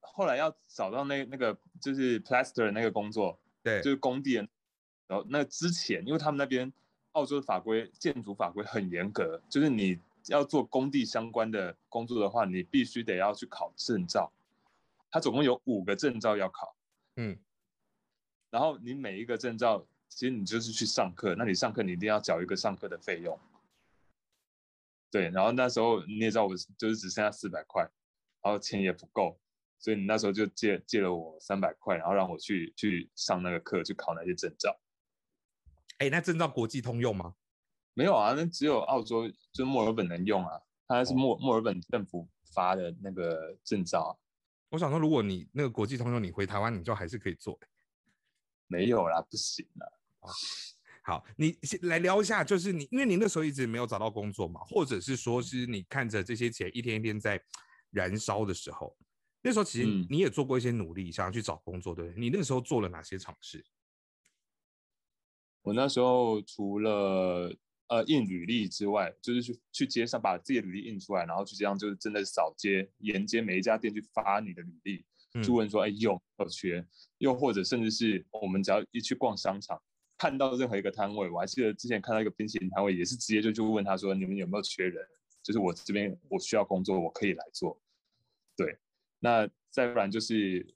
[0.00, 4.34] 后来要找到那那个就是 plaster 那个工作，对，就是工地。
[5.06, 6.72] 然后那之前，因为他们那边。
[7.18, 14.32] 澳洲的法规，建筑法规很严格，就是你要做工地相关的工作的话，你必须得要去考证照。
[15.10, 16.76] 它总共有五个证照要考，
[17.16, 17.36] 嗯，
[18.50, 23.36] 然后你每一个证照，其实你就是去上课，那你上课你一定要缴一个上课的费用。
[25.10, 27.82] 对，然后那时候你也知道，我就是只剩下四百块，
[28.42, 29.36] 然后钱也不够，
[29.80, 34.78] 所以你那时候就借借了我三百块，然后让我去去上那个课，去考那些证照。
[35.98, 37.34] 哎，那证照国际通用吗？
[37.94, 40.60] 没有啊，那只有澳洲，就墨尔本能用啊。
[40.86, 44.18] 它是墨墨尔本政府发的那个证照。
[44.70, 47.58] 我想说，如果你那个国际通用，你回台湾，你就还是可以做。
[48.68, 49.92] 没有啦，不行了。
[51.02, 57.42] 好，你先来聊一下，就是你，因为你那时候一直没有找到工作嘛，或者是说是你看着这些钱一天一天在
[57.90, 58.96] 燃烧的时候，
[59.42, 62.20] 那时候其实你也做过一些努力，想要去找工作，对不对？
[62.20, 63.64] 你那时候做了哪些尝试？
[65.68, 67.54] 我那时候除了
[67.88, 75.04] 呃印履历之外，就是去去街上把自己的履历印出来，然后去街上就是真的扫街沿街每一家店去发你的履历，
[75.42, 76.82] 就问说哎有没有缺，
[77.18, 79.78] 又或者甚至是我们只要一去逛商场，
[80.16, 85.06] 看到任何一个摊位，我还记得之前看到一个冰淇淋摊位，也是直接就去问他说你们有没有缺人，
[85.42, 87.78] 就是我这边我需要工作，我可以来做。
[88.56, 88.78] 对，
[89.18, 90.66] 那再不然就是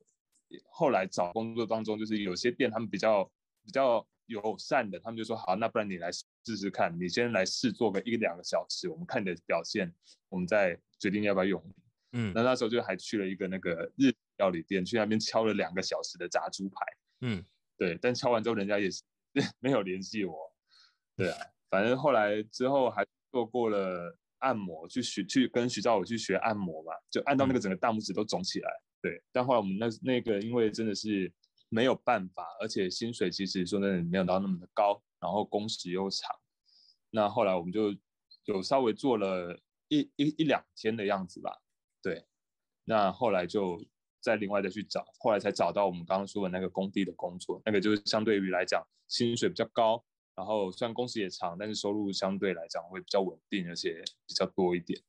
[0.69, 3.25] 后来找工作当中，就是有些店他们比较
[3.65, 4.07] 比较。
[4.33, 9.93] 友善的，他们就说好，那不然你来试试看，你先来试做个一两个小时，我们看你的表现，
[10.31, 11.75] 我们再决定要不要用你。
[12.13, 16.75] 嗯，那那时候就还去了一个那个日料理店，去那边敲了两个小时的炸猪排。
[17.21, 17.45] 嗯，
[17.77, 19.03] 对，但敲完之后人家也是
[19.61, 20.35] 没有联系我。
[21.17, 21.39] 对啊，
[21.71, 28.71] 反正后来之后还做过了按摩，去学去跟徐兆伟去学按摩嘛，就按到那个整个大拇指都肿起来。
[29.01, 31.33] 对，但后来我们那那个因为真的是。
[31.73, 36.31] 没有办法，而且薪水其实说真的没有到那么的高，然后工时又长。
[37.09, 37.97] 那后来我们就
[38.45, 39.59] 有稍微做了
[39.89, 41.63] 一一一两天的样子吧，
[42.03, 42.27] 对。
[42.85, 43.83] 那后来就
[44.21, 50.05] 再另外再去找，后来才找到我们刚刚说的那个工地的工作，那个就是相对于来讲薪水比较高，
[50.35, 55.01] 然后虽然工时也长，但是收入相对来讲会比较稳定，而且比较多一点。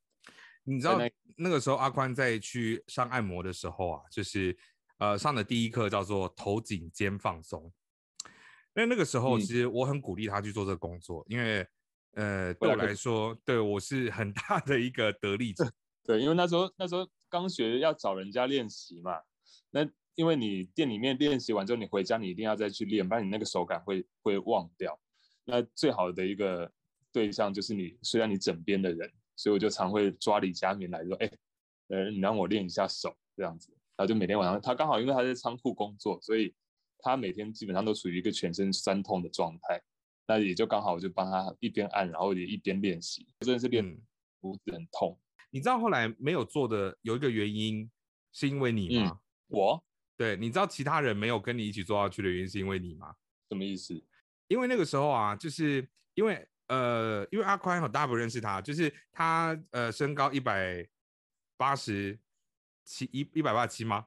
[0.64, 0.98] 你知道
[1.36, 4.58] 那个时候阿宽在去上按摩的时候啊，就是。
[4.98, 7.72] 呃，上的第一课叫做头颈肩放松。
[8.74, 11.68] 那那个时候，其实我很鼓励他去做这个工作，因为
[12.14, 15.72] 呃，对我来说，对我是很大的一个得力者。
[16.04, 19.22] 对，因为那时候那时候刚学要找人家练习嘛。
[19.72, 25.00] 那因为你店里面练习完之后，你回家你一定要再去练，不然你那个手感会会忘掉。
[25.44, 26.72] 那最好的一个
[27.12, 31.32] 对象就是你，虽然你枕边的人，所以我就常会抓李佳明来说，哎，
[31.90, 33.76] 呃，你让我练一下手这样子。
[33.96, 36.54] 然后就每天晚上，他刚好因为他在仓库工作，所以
[37.00, 39.82] 他每天基本上都处于一个全身酸痛的状态。
[40.26, 43.86] 那也就刚好，我就帮他一边按，然后也一边练习，真的是练
[44.40, 45.20] 脖子很痛。
[45.50, 47.92] 你知道后来没有做的有一个原因，
[48.32, 49.20] 是因为你吗？
[49.48, 49.84] 我？
[50.16, 53.14] 对，你知道其他人没有跟你一起做下去的原因是因为你吗？
[53.50, 54.02] 什么意思？
[54.48, 60.88] 因为那个时候啊，就是因为呃，因为阿宽大家不认识他，就是他呃身高一百
[61.58, 62.18] 八十
[62.84, 64.06] 七一一百八十七吗？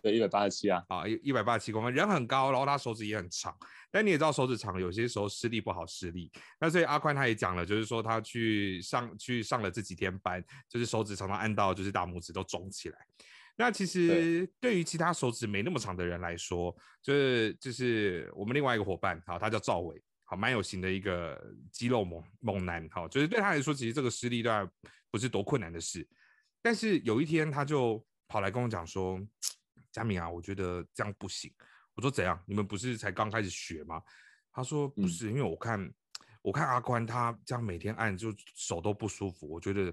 [0.00, 3.54] 对，一百八十七啊，啊，一一百八十七公分，人很高，然后他手指也很长。
[3.90, 6.30] 但你也知道手指长，有些时候视力不好视力。
[6.60, 12.98] 那所以阿宽他也讲了，就是说他去上去上了这几天班，就是手指常常按到就是大拇指都肿起来。
[13.56, 21.38] 那其实对于其他手指没那么长的人来说，就是就是我们另外一个伙伴，好，他叫赵伟，好，蛮有型的一个
[21.72, 24.70] 肌肉猛猛男，好，就是对他来说，其实这个施力当然
[25.10, 26.08] 不是多困难的事。
[26.62, 29.20] 但是有一天他就跑来跟我讲说。
[29.92, 31.52] 佳敏啊，我觉得这样不行。
[31.96, 32.40] 我说怎样？
[32.46, 34.00] 你们不是才刚开始学吗？
[34.52, 35.92] 他说不是，因为我看
[36.42, 39.92] 我看阿宽他这样每天按就手都不舒服，我觉得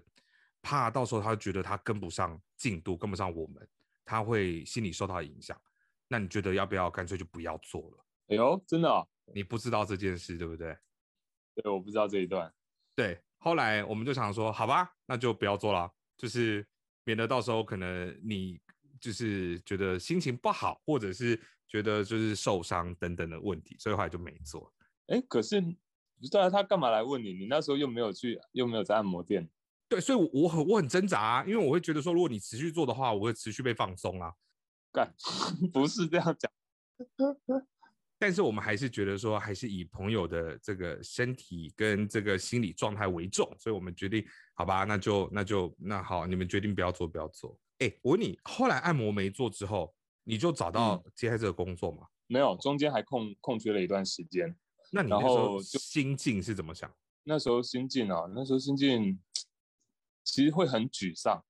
[0.62, 3.68] 怕到时候他觉得他跟不上进度，跟不上我们，
[4.06, 5.60] 他会心理受到影响。
[6.08, 8.06] 那你觉得要不要干脆就不要做了？
[8.28, 9.08] 哎呦，真的？
[9.34, 10.78] 你不知道这件事对不对？
[11.56, 12.54] 对，我不知道这一段。
[12.96, 16.66] 对，后来我们就想说，好吧，那就不要做了，就是
[17.04, 18.60] 免得到时候可能你。
[19.00, 24.74] 就是觉得心情不好，或者是觉得就是受伤等等的问题，所以后来就没做。
[25.06, 27.32] 哎，可是不知道他干嘛来问你？
[27.32, 29.48] 你那时候又没有去，又没有在按摩店。
[29.88, 34.34] 对，所以我我很我很挣扎，啊因为我会觉得说，如果你持续做的话，我会持续被放松啊。
[34.92, 35.14] 干，
[35.72, 36.52] 不是这样讲。
[38.20, 44.26] 但是我们还是觉得说，还是以朋友的这个身体跟这个心理状态为重，所以我们决定，
[44.56, 47.58] 好吧，那就那就那好，你们决定不要做，不要做。
[47.80, 52.08] 哎，我问你，后来按摩没做之后，你就找到接下这个工作吗？
[52.26, 54.56] 没有，中间还空空缺了一段时间。
[54.92, 56.92] 那你那时候心境是怎么想？
[57.24, 59.20] 那时候心境啊，那时候心境
[60.24, 61.44] 其实会很沮丧，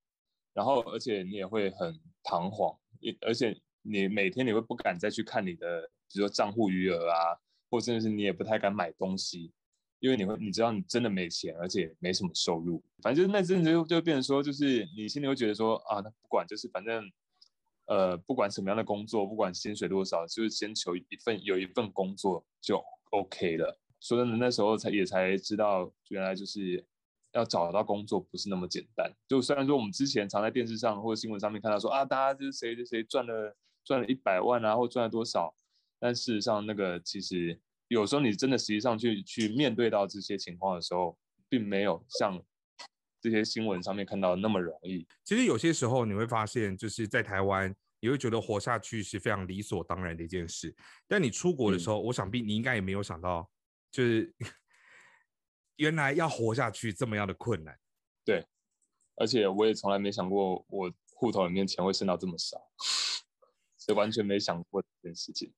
[0.53, 7.37] 然后而且你也会很彷徨，也而且你每天你会不敢再去看你的，比如说账户余额啊，
[7.69, 9.51] 或甚至是你也不太敢买东西。
[9.99, 17.11] 因为你会，你知道你真的没钱，而且没什么收入，反正就那阵子就就变成说，就是你心里会觉得说啊，那不管就是反正，
[17.87, 23.79] 呃，不管什么样的工作，不管薪水多少，就是先求一份有一份工作就 OK 了。
[23.99, 26.85] 说真的，那时候才也才知道，原来就是
[27.33, 29.11] 要找到工作不是那么简单。
[29.27, 35.55] 就虽然说我们之前常在电视上或者新闻上面看到说啊，大家就是谁谁谁赚了赚了一百万啊，或赚了多少，
[35.99, 37.60] 但事实上那个其实。
[37.89, 42.38] 有时候你真的实际上去去面对到这些情况的时候，并没有像
[43.21, 45.07] 这些新闻上面看到的那么容易。
[45.23, 50.75] 其实有些时候你会发现，就是在台湾，你会觉得活下去是非常理所当然的一件事。
[51.07, 53.49] 但你出国的时候，我想必你应该也没有想到，
[53.89, 54.36] 就是
[55.77, 57.73] 原来要活下去这么样的困难。
[58.25, 58.45] 对，
[59.15, 62.57] 而且我也从来没想过我户头里面钱会剩到这么少，
[63.79, 65.53] 是完全没想过这件事情。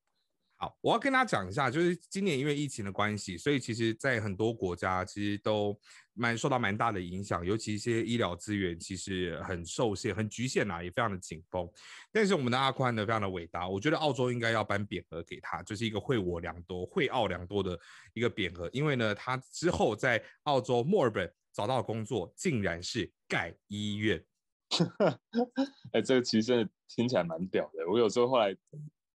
[0.62, 5.74] 好，我要跟大家讲一下，就是今年因为疫情的关系，所以其实，在很多国家其实都
[6.12, 11.66] 蛮受到蛮大的影响，尤其一些医疗资源其实很受限、很局限呐，也非常的紧绷。
[12.12, 17.80] 但是我们的阿宽呢，非常的伟大，我觉得澳洲应该要颁匾额给他，就是一个惠我良多、惠澳良多的
[18.12, 24.22] 一个匾额，因为呢，他之后在澳洲墨尔本找到工作，竟然是盖医院。
[25.94, 27.90] 哎，这个其实真的听起来蛮屌的。
[27.90, 28.54] 我有时候后来。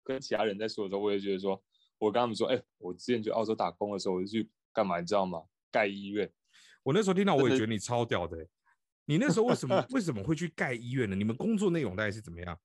[0.02, 1.62] 跟其他人在说的时候，我也觉得说，
[1.98, 5.42] 我跟他们说，哎，我之前去澳洲打工的时候，我就去干嘛，你知道吗？
[5.70, 6.30] 盖医院。
[6.82, 8.46] 我那时候听到，我也觉得你超屌的。
[9.04, 11.16] 你那时候为什么 为什么会去盖医院呢？
[11.16, 12.58] 你们工作内容大概是怎么样？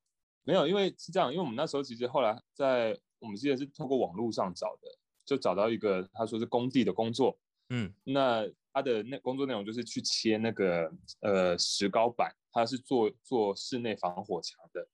[0.43, 4.87] 没有，因为是这样，因为我们那时候其实后来在我们之前是透过网络上找的，
[5.25, 7.37] 就找到一个他说是工地的工作。
[7.69, 14.87] 嗯，那他的那工作内容就是去切那个呃石膏板，他是做做室内防火墙的。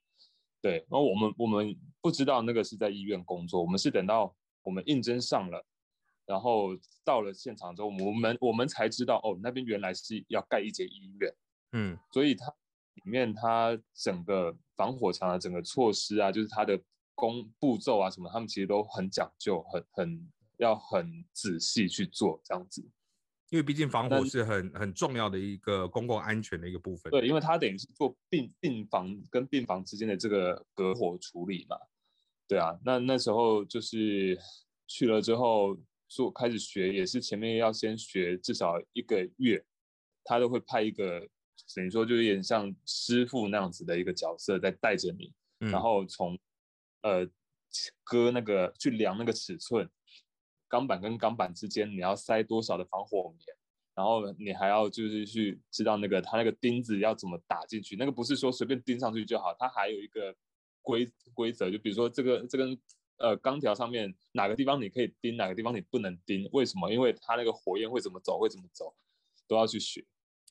[0.63, 5.61] 对，然后我们我们不知道那个是在医院工作，我们是等到我们应征上了，
[6.25, 6.69] 然后
[7.03, 11.35] 到了现场之后，我们我们才知道哦，那边原来是要盖一间医院，
[11.73, 12.47] 嗯，所以它
[12.93, 16.81] 里面它整个防火墙的整个措施啊，就是它的
[17.13, 22.89] 工步骤啊什么，他们其实都很讲究，很很要很仔细去做这样子。
[23.53, 27.11] 因为毕竟防火是很很重要的一个公共安全的一个部分。
[27.11, 31.77] 对，因为它等于是做病病房跟病房之间的这个隔火处理嘛。
[32.47, 34.35] 对啊，那那时候就是
[34.87, 39.63] 去了之后做开始学，也是前面要先学至少一个月，
[40.23, 41.19] 他都会派一个
[41.75, 46.35] 等于说就有点像师傅那样子的一个角色在带着你，然后从
[47.03, 47.29] 呃
[48.03, 49.87] 割那个去量那个尺寸。
[50.73, 53.55] 钢板跟钢板之间你要塞多少的防火棉，
[53.93, 60.35] 然后你还要就是去知道那个它那个钉子要怎么打进去，那个不是说随便钉上去就好，它还有一个
[60.81, 62.75] 规规则，就比如说这个这根
[63.17, 66.91] 呃钢条上面哪个地方你可以钉，哪个地方你不能钉，为什么？
[66.91, 68.95] 因为它那个火焰会怎么走，会怎么走，
[69.47, 70.03] 都要去学。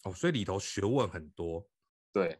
[0.04, 1.66] 哦，所以里头学问很多。
[2.12, 2.38] 对，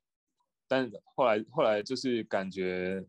[0.69, 3.05] 但后来后来就是感觉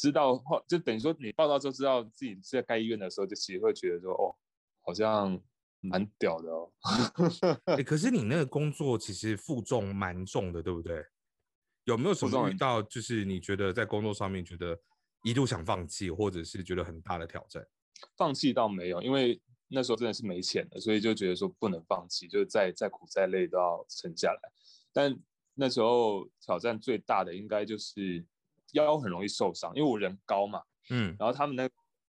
[0.00, 4.34] 知道后，就等于说你报道之后知道自己在该医院的时候，就其实会觉得说，哦，
[4.80, 5.38] 好像
[5.80, 6.72] 蛮屌的哦。
[7.66, 11.04] 哎， 可是你那个工作其实负重蛮重的，对不对？
[11.84, 14.78] 有没有什么遇到就是你觉得在工作上面觉得
[15.22, 17.66] 一度想放弃，或者是觉得很大的挑战？
[18.16, 24.52] 放弃倒没有，因为那时候真的是没钱了，所以就觉得说不能放弃，就是再再苦再累都要撑下来。
[24.92, 25.18] 但
[25.54, 28.24] 那时候挑战最大的应该就是
[28.72, 31.68] 腰很容易受伤，因为我人高嘛，嗯，然后他们那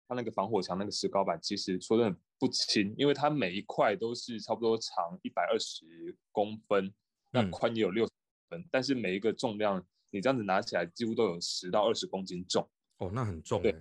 [0.06, 6.92] 他那个防火墙那个石膏板其实说真的不轻，因为它每一块都是差不多长一百二十公分，
[7.30, 8.06] 那宽也有六
[8.50, 13.74] 分，但是每一个重量你这样子拿起来几乎都有十到二十公斤重，哦，那很重，对，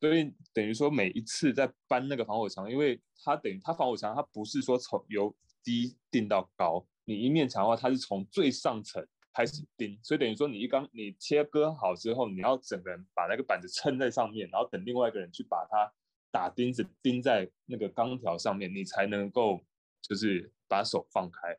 [0.00, 6.86] 所以等于说每一次在搬那个防火墙，因为它等于它防火墙它不是说从由低定到高。
[7.08, 9.06] 你一面墙的话，它是从最上层
[9.36, 15.92] 开始钉，所以等于说你一刚你切割好之后，你要整个人把那个板子撑在上面，然后等另外一个人去把它
[16.30, 19.62] 打钉子钉在那个钢条上面，你才能够
[20.00, 21.54] 就是把手放开。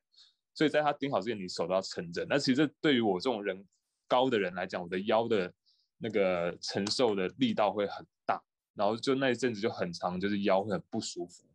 [0.56, 2.26] 所以在他钉好之前，你手都要撑着。
[2.28, 3.63] 那其实对于我这种人
[4.08, 5.54] 高的人来讲，我的腰的
[6.00, 8.42] 那个承受的力道会很大，
[8.74, 11.46] 然后就那一阵子就很长，就是腰会很不舒服。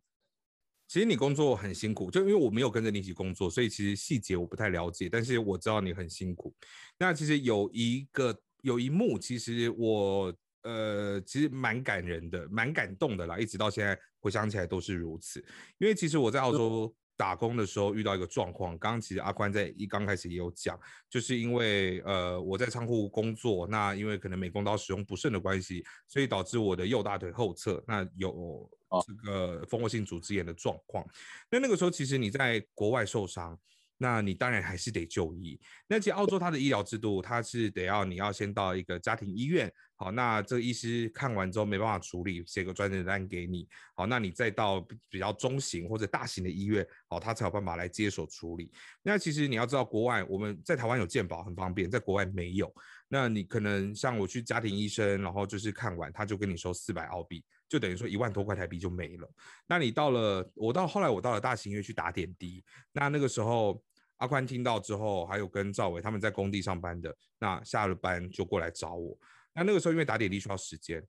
[0.93, 5.09] 其实你工作很辛苦，就因为我没有跟着你一起工作，所以其实细节我不太了解。
[5.09, 6.53] 但是我知道你很辛苦。
[6.99, 13.39] 那其实有一个有一幕，其实我呃其实蛮感人的，蛮感动的啦。
[13.39, 15.43] 一直到现在回想起来都是如此。
[15.79, 28.69] 因为其实我在澳洲打工的时候遇到一个状况，刚刚其实阿宽在一刚开始也有讲，就是因为呃我在仓库工作，那因为可能美工刀使用不慎的关系，所以导致我的右大腿后侧那有。
[29.07, 31.03] 这个蜂窝性组织炎的状况，
[31.49, 33.59] 那那个时候其实你在国外受伤，
[33.97, 35.59] 那你当然还是得就医。
[35.87, 48.71] 那其实澳洲它的医疗制度，它是得要你要先到一个家庭医院，好，那这个医师看完之后没办法处理，写个专诊单给你，好，那你再到比较中型或者大型的医院，好，他才有办法来接手处理。
[49.01, 52.73] 那其实你要知道，国外我们在台湾有健保很方便，在国外没有。
[53.07, 57.43] 那你可能像我去家庭医生，然后就是看完他就跟你收四百澳币。
[57.73, 59.27] 就等于说一万多块台币就没了。
[59.65, 62.63] 那你到了，我到后来我到了大型医院去打点滴。
[62.91, 63.83] 那那个时候
[64.17, 69.17] 阿宽听到之后，还有跟赵伟他们在工地上班的，那下了班就过来找我。
[69.55, 71.03] 那那个时候因为打点滴需要时间，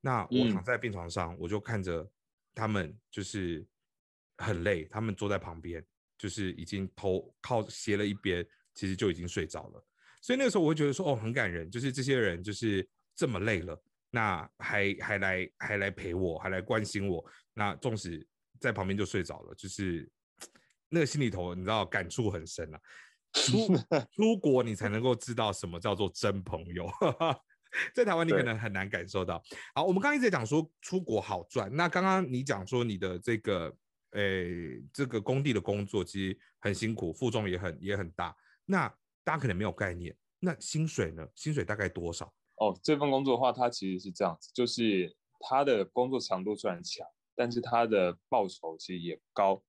[0.00, 2.04] 那我躺在病床上，我就看着
[2.52, 3.64] 他们就是
[4.38, 5.86] 很累，他们坐在旁边，
[6.18, 9.86] 就是已经头靠斜了一边，其实就已经睡着了。
[10.20, 12.84] 所以那个时候我会觉得说，哦，很感人，就是这些人就是
[13.14, 13.80] 这么累了。
[14.14, 17.24] 那还还来还来陪我，还来关心我。
[17.54, 18.24] 那纵使
[18.60, 20.08] 在旁边就睡着了，就是
[20.90, 22.80] 那个心里头，你知道感触很深啊。
[23.32, 23.74] 出
[24.12, 26.86] 出国你才能够知道什么叫做真朋友，
[27.94, 29.42] 在台湾你可能很难感受到。
[29.74, 31.74] 好，我们刚刚一直在讲说出国好赚。
[31.74, 33.74] 那刚刚你讲说你的这个
[34.10, 38.36] 诶这个工地的工作其实很辛苦，负重也很也很大。
[38.66, 38.86] 那
[39.24, 41.26] 大家可能没有概念，那薪水呢？
[41.34, 42.30] 薪水大概多少？
[42.62, 49.60] 哦，这份工作的话，它其实是这样子，就是他的工作强度虽然强，但是他的报酬其实也高。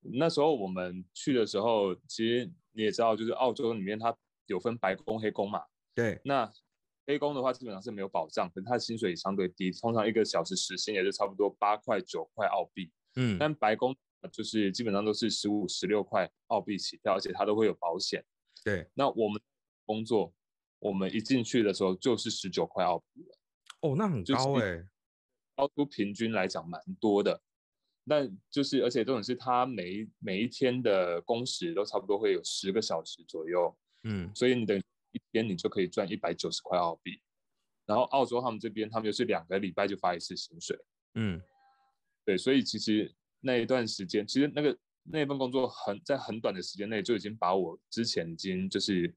[0.00, 4.16] 那时候我们去的时候，其实你也知道，就是澳洲里面它
[4.46, 5.62] 有分白工、黑工嘛。
[5.94, 6.22] 对。
[6.24, 6.50] 那
[7.06, 12.90] 黑工的话，基本上是没有保障，可是他的薪水也相对低，通常一个小时时薪也是差不多八块、九块澳币。
[13.16, 13.36] 嗯。
[13.38, 13.94] 但白工
[14.32, 18.24] 就是基本上都是十五、十六块澳币起跳，而且它都会有保险。
[18.64, 18.88] 对。
[18.94, 19.38] 那我们
[19.84, 20.32] 工作。
[20.82, 23.38] 我们一进去的时候就是十九块澳币了，
[23.82, 24.84] 哦，那很高哎，
[25.54, 27.40] 高出平均来讲蛮多的。
[28.04, 34.76] 但就是而且这种是他每一每一天的工时都差不多会有十个小时左右，嗯，所以你等
[35.12, 37.22] 一天你就可以赚一百九十块澳币。
[37.86, 40.76] 然后澳洲他们这边他们就是两个礼拜就发一次薪水，
[41.14, 41.40] 嗯，
[42.24, 49.14] 对，所以其实那一段时间，其实那个那份工作很在很短的时间内就已经把我之前已经就是。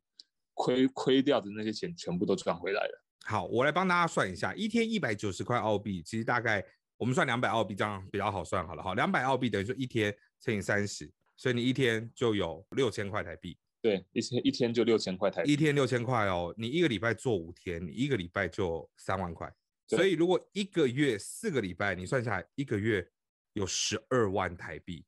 [0.56, 3.04] 亏亏掉的那些钱全部都赚回来了。
[3.26, 6.66] 好，我来帮大家算一下，一天一百九十块澳币，其实大概
[6.98, 8.82] 我们算两百澳币，这样比较好算好了。
[8.82, 13.58] 好，两百澳币等于说一天乘以三十，所以你一天就有六千块台币。
[13.82, 15.54] 对，一天一天就六千块台币。
[15.54, 19.52] 一天六千块哦，你一个礼拜做五天，你一个礼拜就三万块。
[19.88, 23.08] 所以如果一个月四个礼拜，你算下来一个月
[23.54, 25.06] 有十二万台币。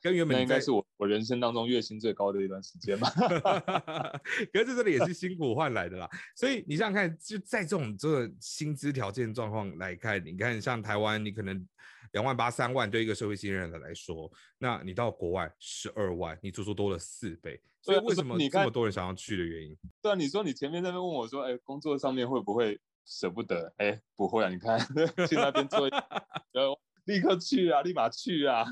[0.00, 3.10] 对，跟原本那应该是我我人生当中月薪最高的一段时间吧。
[4.52, 6.08] 可是这里也是辛苦换来的啦。
[6.34, 11.66] 所以你想想看，就在这种这个薪资条件状况来看，你看像台湾，你可能
[12.12, 17.60] 两万八、三万对一个社会新人的来说，那你到国外十二万，你足足多了四倍。
[17.80, 19.76] 所以为什么这么多人想要去的原因？
[20.02, 23.72] 对啊，你说你前面那边问我说，哎，工作上面会不会舍不得？
[23.78, 24.78] 哎，不会啊，你看
[25.28, 25.88] 去那边做，
[26.52, 28.64] 然后立刻去啊，立马去啊。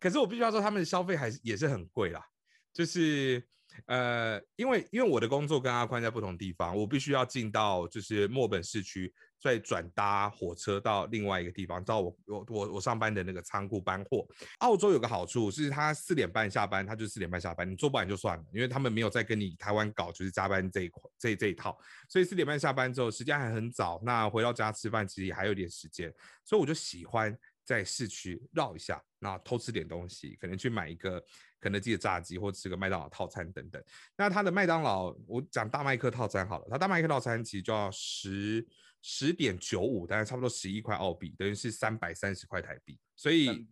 [0.00, 2.24] 可是我必须要说，他们的消费还是也是很贵啦。
[2.72, 3.44] 就是
[3.86, 14.26] 呃，因为因为我的工作跟阿宽在不同地方，我必须要进到就是墨本市区，再转搭火车到另外一个地方，到我我我我上班的那个仓库搬货。
[14.58, 21.76] 澳洲有个好处是，他四点半下班，他就四点半下班，你做不完就算了，因为他们没有再跟你台湾搞就是加班这一块这这一套，
[22.08, 26.12] 所以四点半下班之后，时间还很早，那回到家吃饭其实也还有点时间，
[26.44, 27.36] 所以我就喜欢。
[27.70, 31.24] 在市区绕一下，那偷吃点东西，可能去买一个
[31.60, 33.80] 肯德基的炸鸡，或吃个麦当劳套餐等等。
[34.16, 38.66] 那他的麦当劳，我讲大麦克套餐好了，他大麦克套餐其实就要十
[39.02, 42.98] 十点九五，大概差不多十一块澳币，等于是三百三十块台币。
[43.14, 43.64] 所以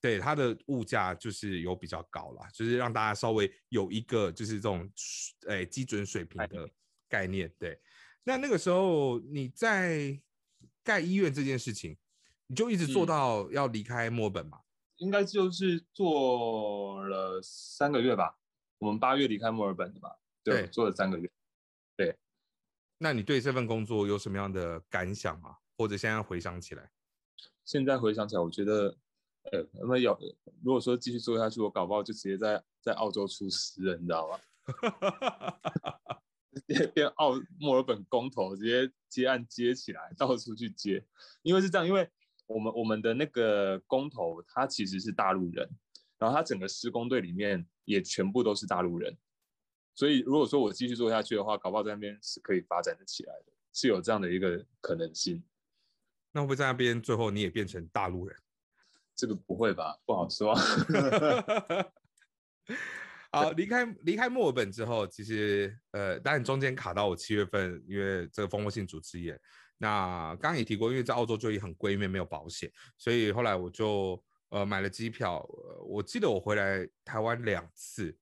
[0.00, 4.90] 对它的物价就是有比较高了，就是让大家稍微有一个就是这种
[5.46, 6.68] 诶基准水平的
[7.08, 7.48] 概念。
[7.56, 7.78] 对，
[8.24, 10.20] 那那个时候你在
[10.82, 11.96] 盖医院这件事情。
[12.46, 14.60] 你就一直做到要离开墨尔本嘛？
[14.96, 18.38] 应该就是做了三个月吧。
[18.78, 20.10] 我们八月离开墨尔本的嘛，
[20.44, 21.28] 对，做了三个月。
[21.96, 22.16] 对，
[22.98, 25.56] 那你对这份工作有什么样的感想吗？
[25.76, 26.90] 或者现在回想起来？
[27.64, 28.96] 现在回想起来，我觉得，
[29.50, 30.16] 呃，那么有，
[30.62, 34.38] 如果说继续做下去，我搞不好就直接在在澳洲出师了，你知道吗？
[36.66, 41.04] 直接变澳墨尔本工头，直接接案接起来，到处去接。
[41.42, 42.08] 因为是这样，因为。
[42.52, 45.68] 我们我们的那个工头，他其实是大陆人，
[46.18, 49.16] 然后他整个施工队里面也全部都是大陆人，
[49.94, 55.42] 所以如果说我继续做下去的话，搞不好在那边是可以发展的起来的，是有这样的一个可能性。
[56.32, 58.36] 那会不会在那边最后你也变成大陆人？
[59.14, 60.54] 这个不会吧，不好说。
[63.30, 69.38] 好，离开离开墨尔本之后，其实呃，当然中间卡到我七月份，因为这个蜂窝性组织炎。
[69.82, 75.44] 那刚刚也提过，因为在澳洲就医很贵，因为没有保险，所以后来我就呃买了机票。
[75.84, 78.16] 我记得我回来台湾两次，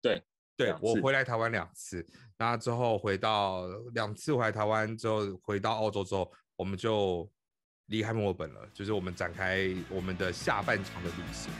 [0.00, 0.22] 对
[0.56, 2.02] 对，我回来台湾两次。
[2.38, 7.30] 那之后回到两次回来台湾之后，回到澳洲之后，我们就
[7.88, 11.52] 离开墨尔本了，就是我们展开我们的下半场的旅行。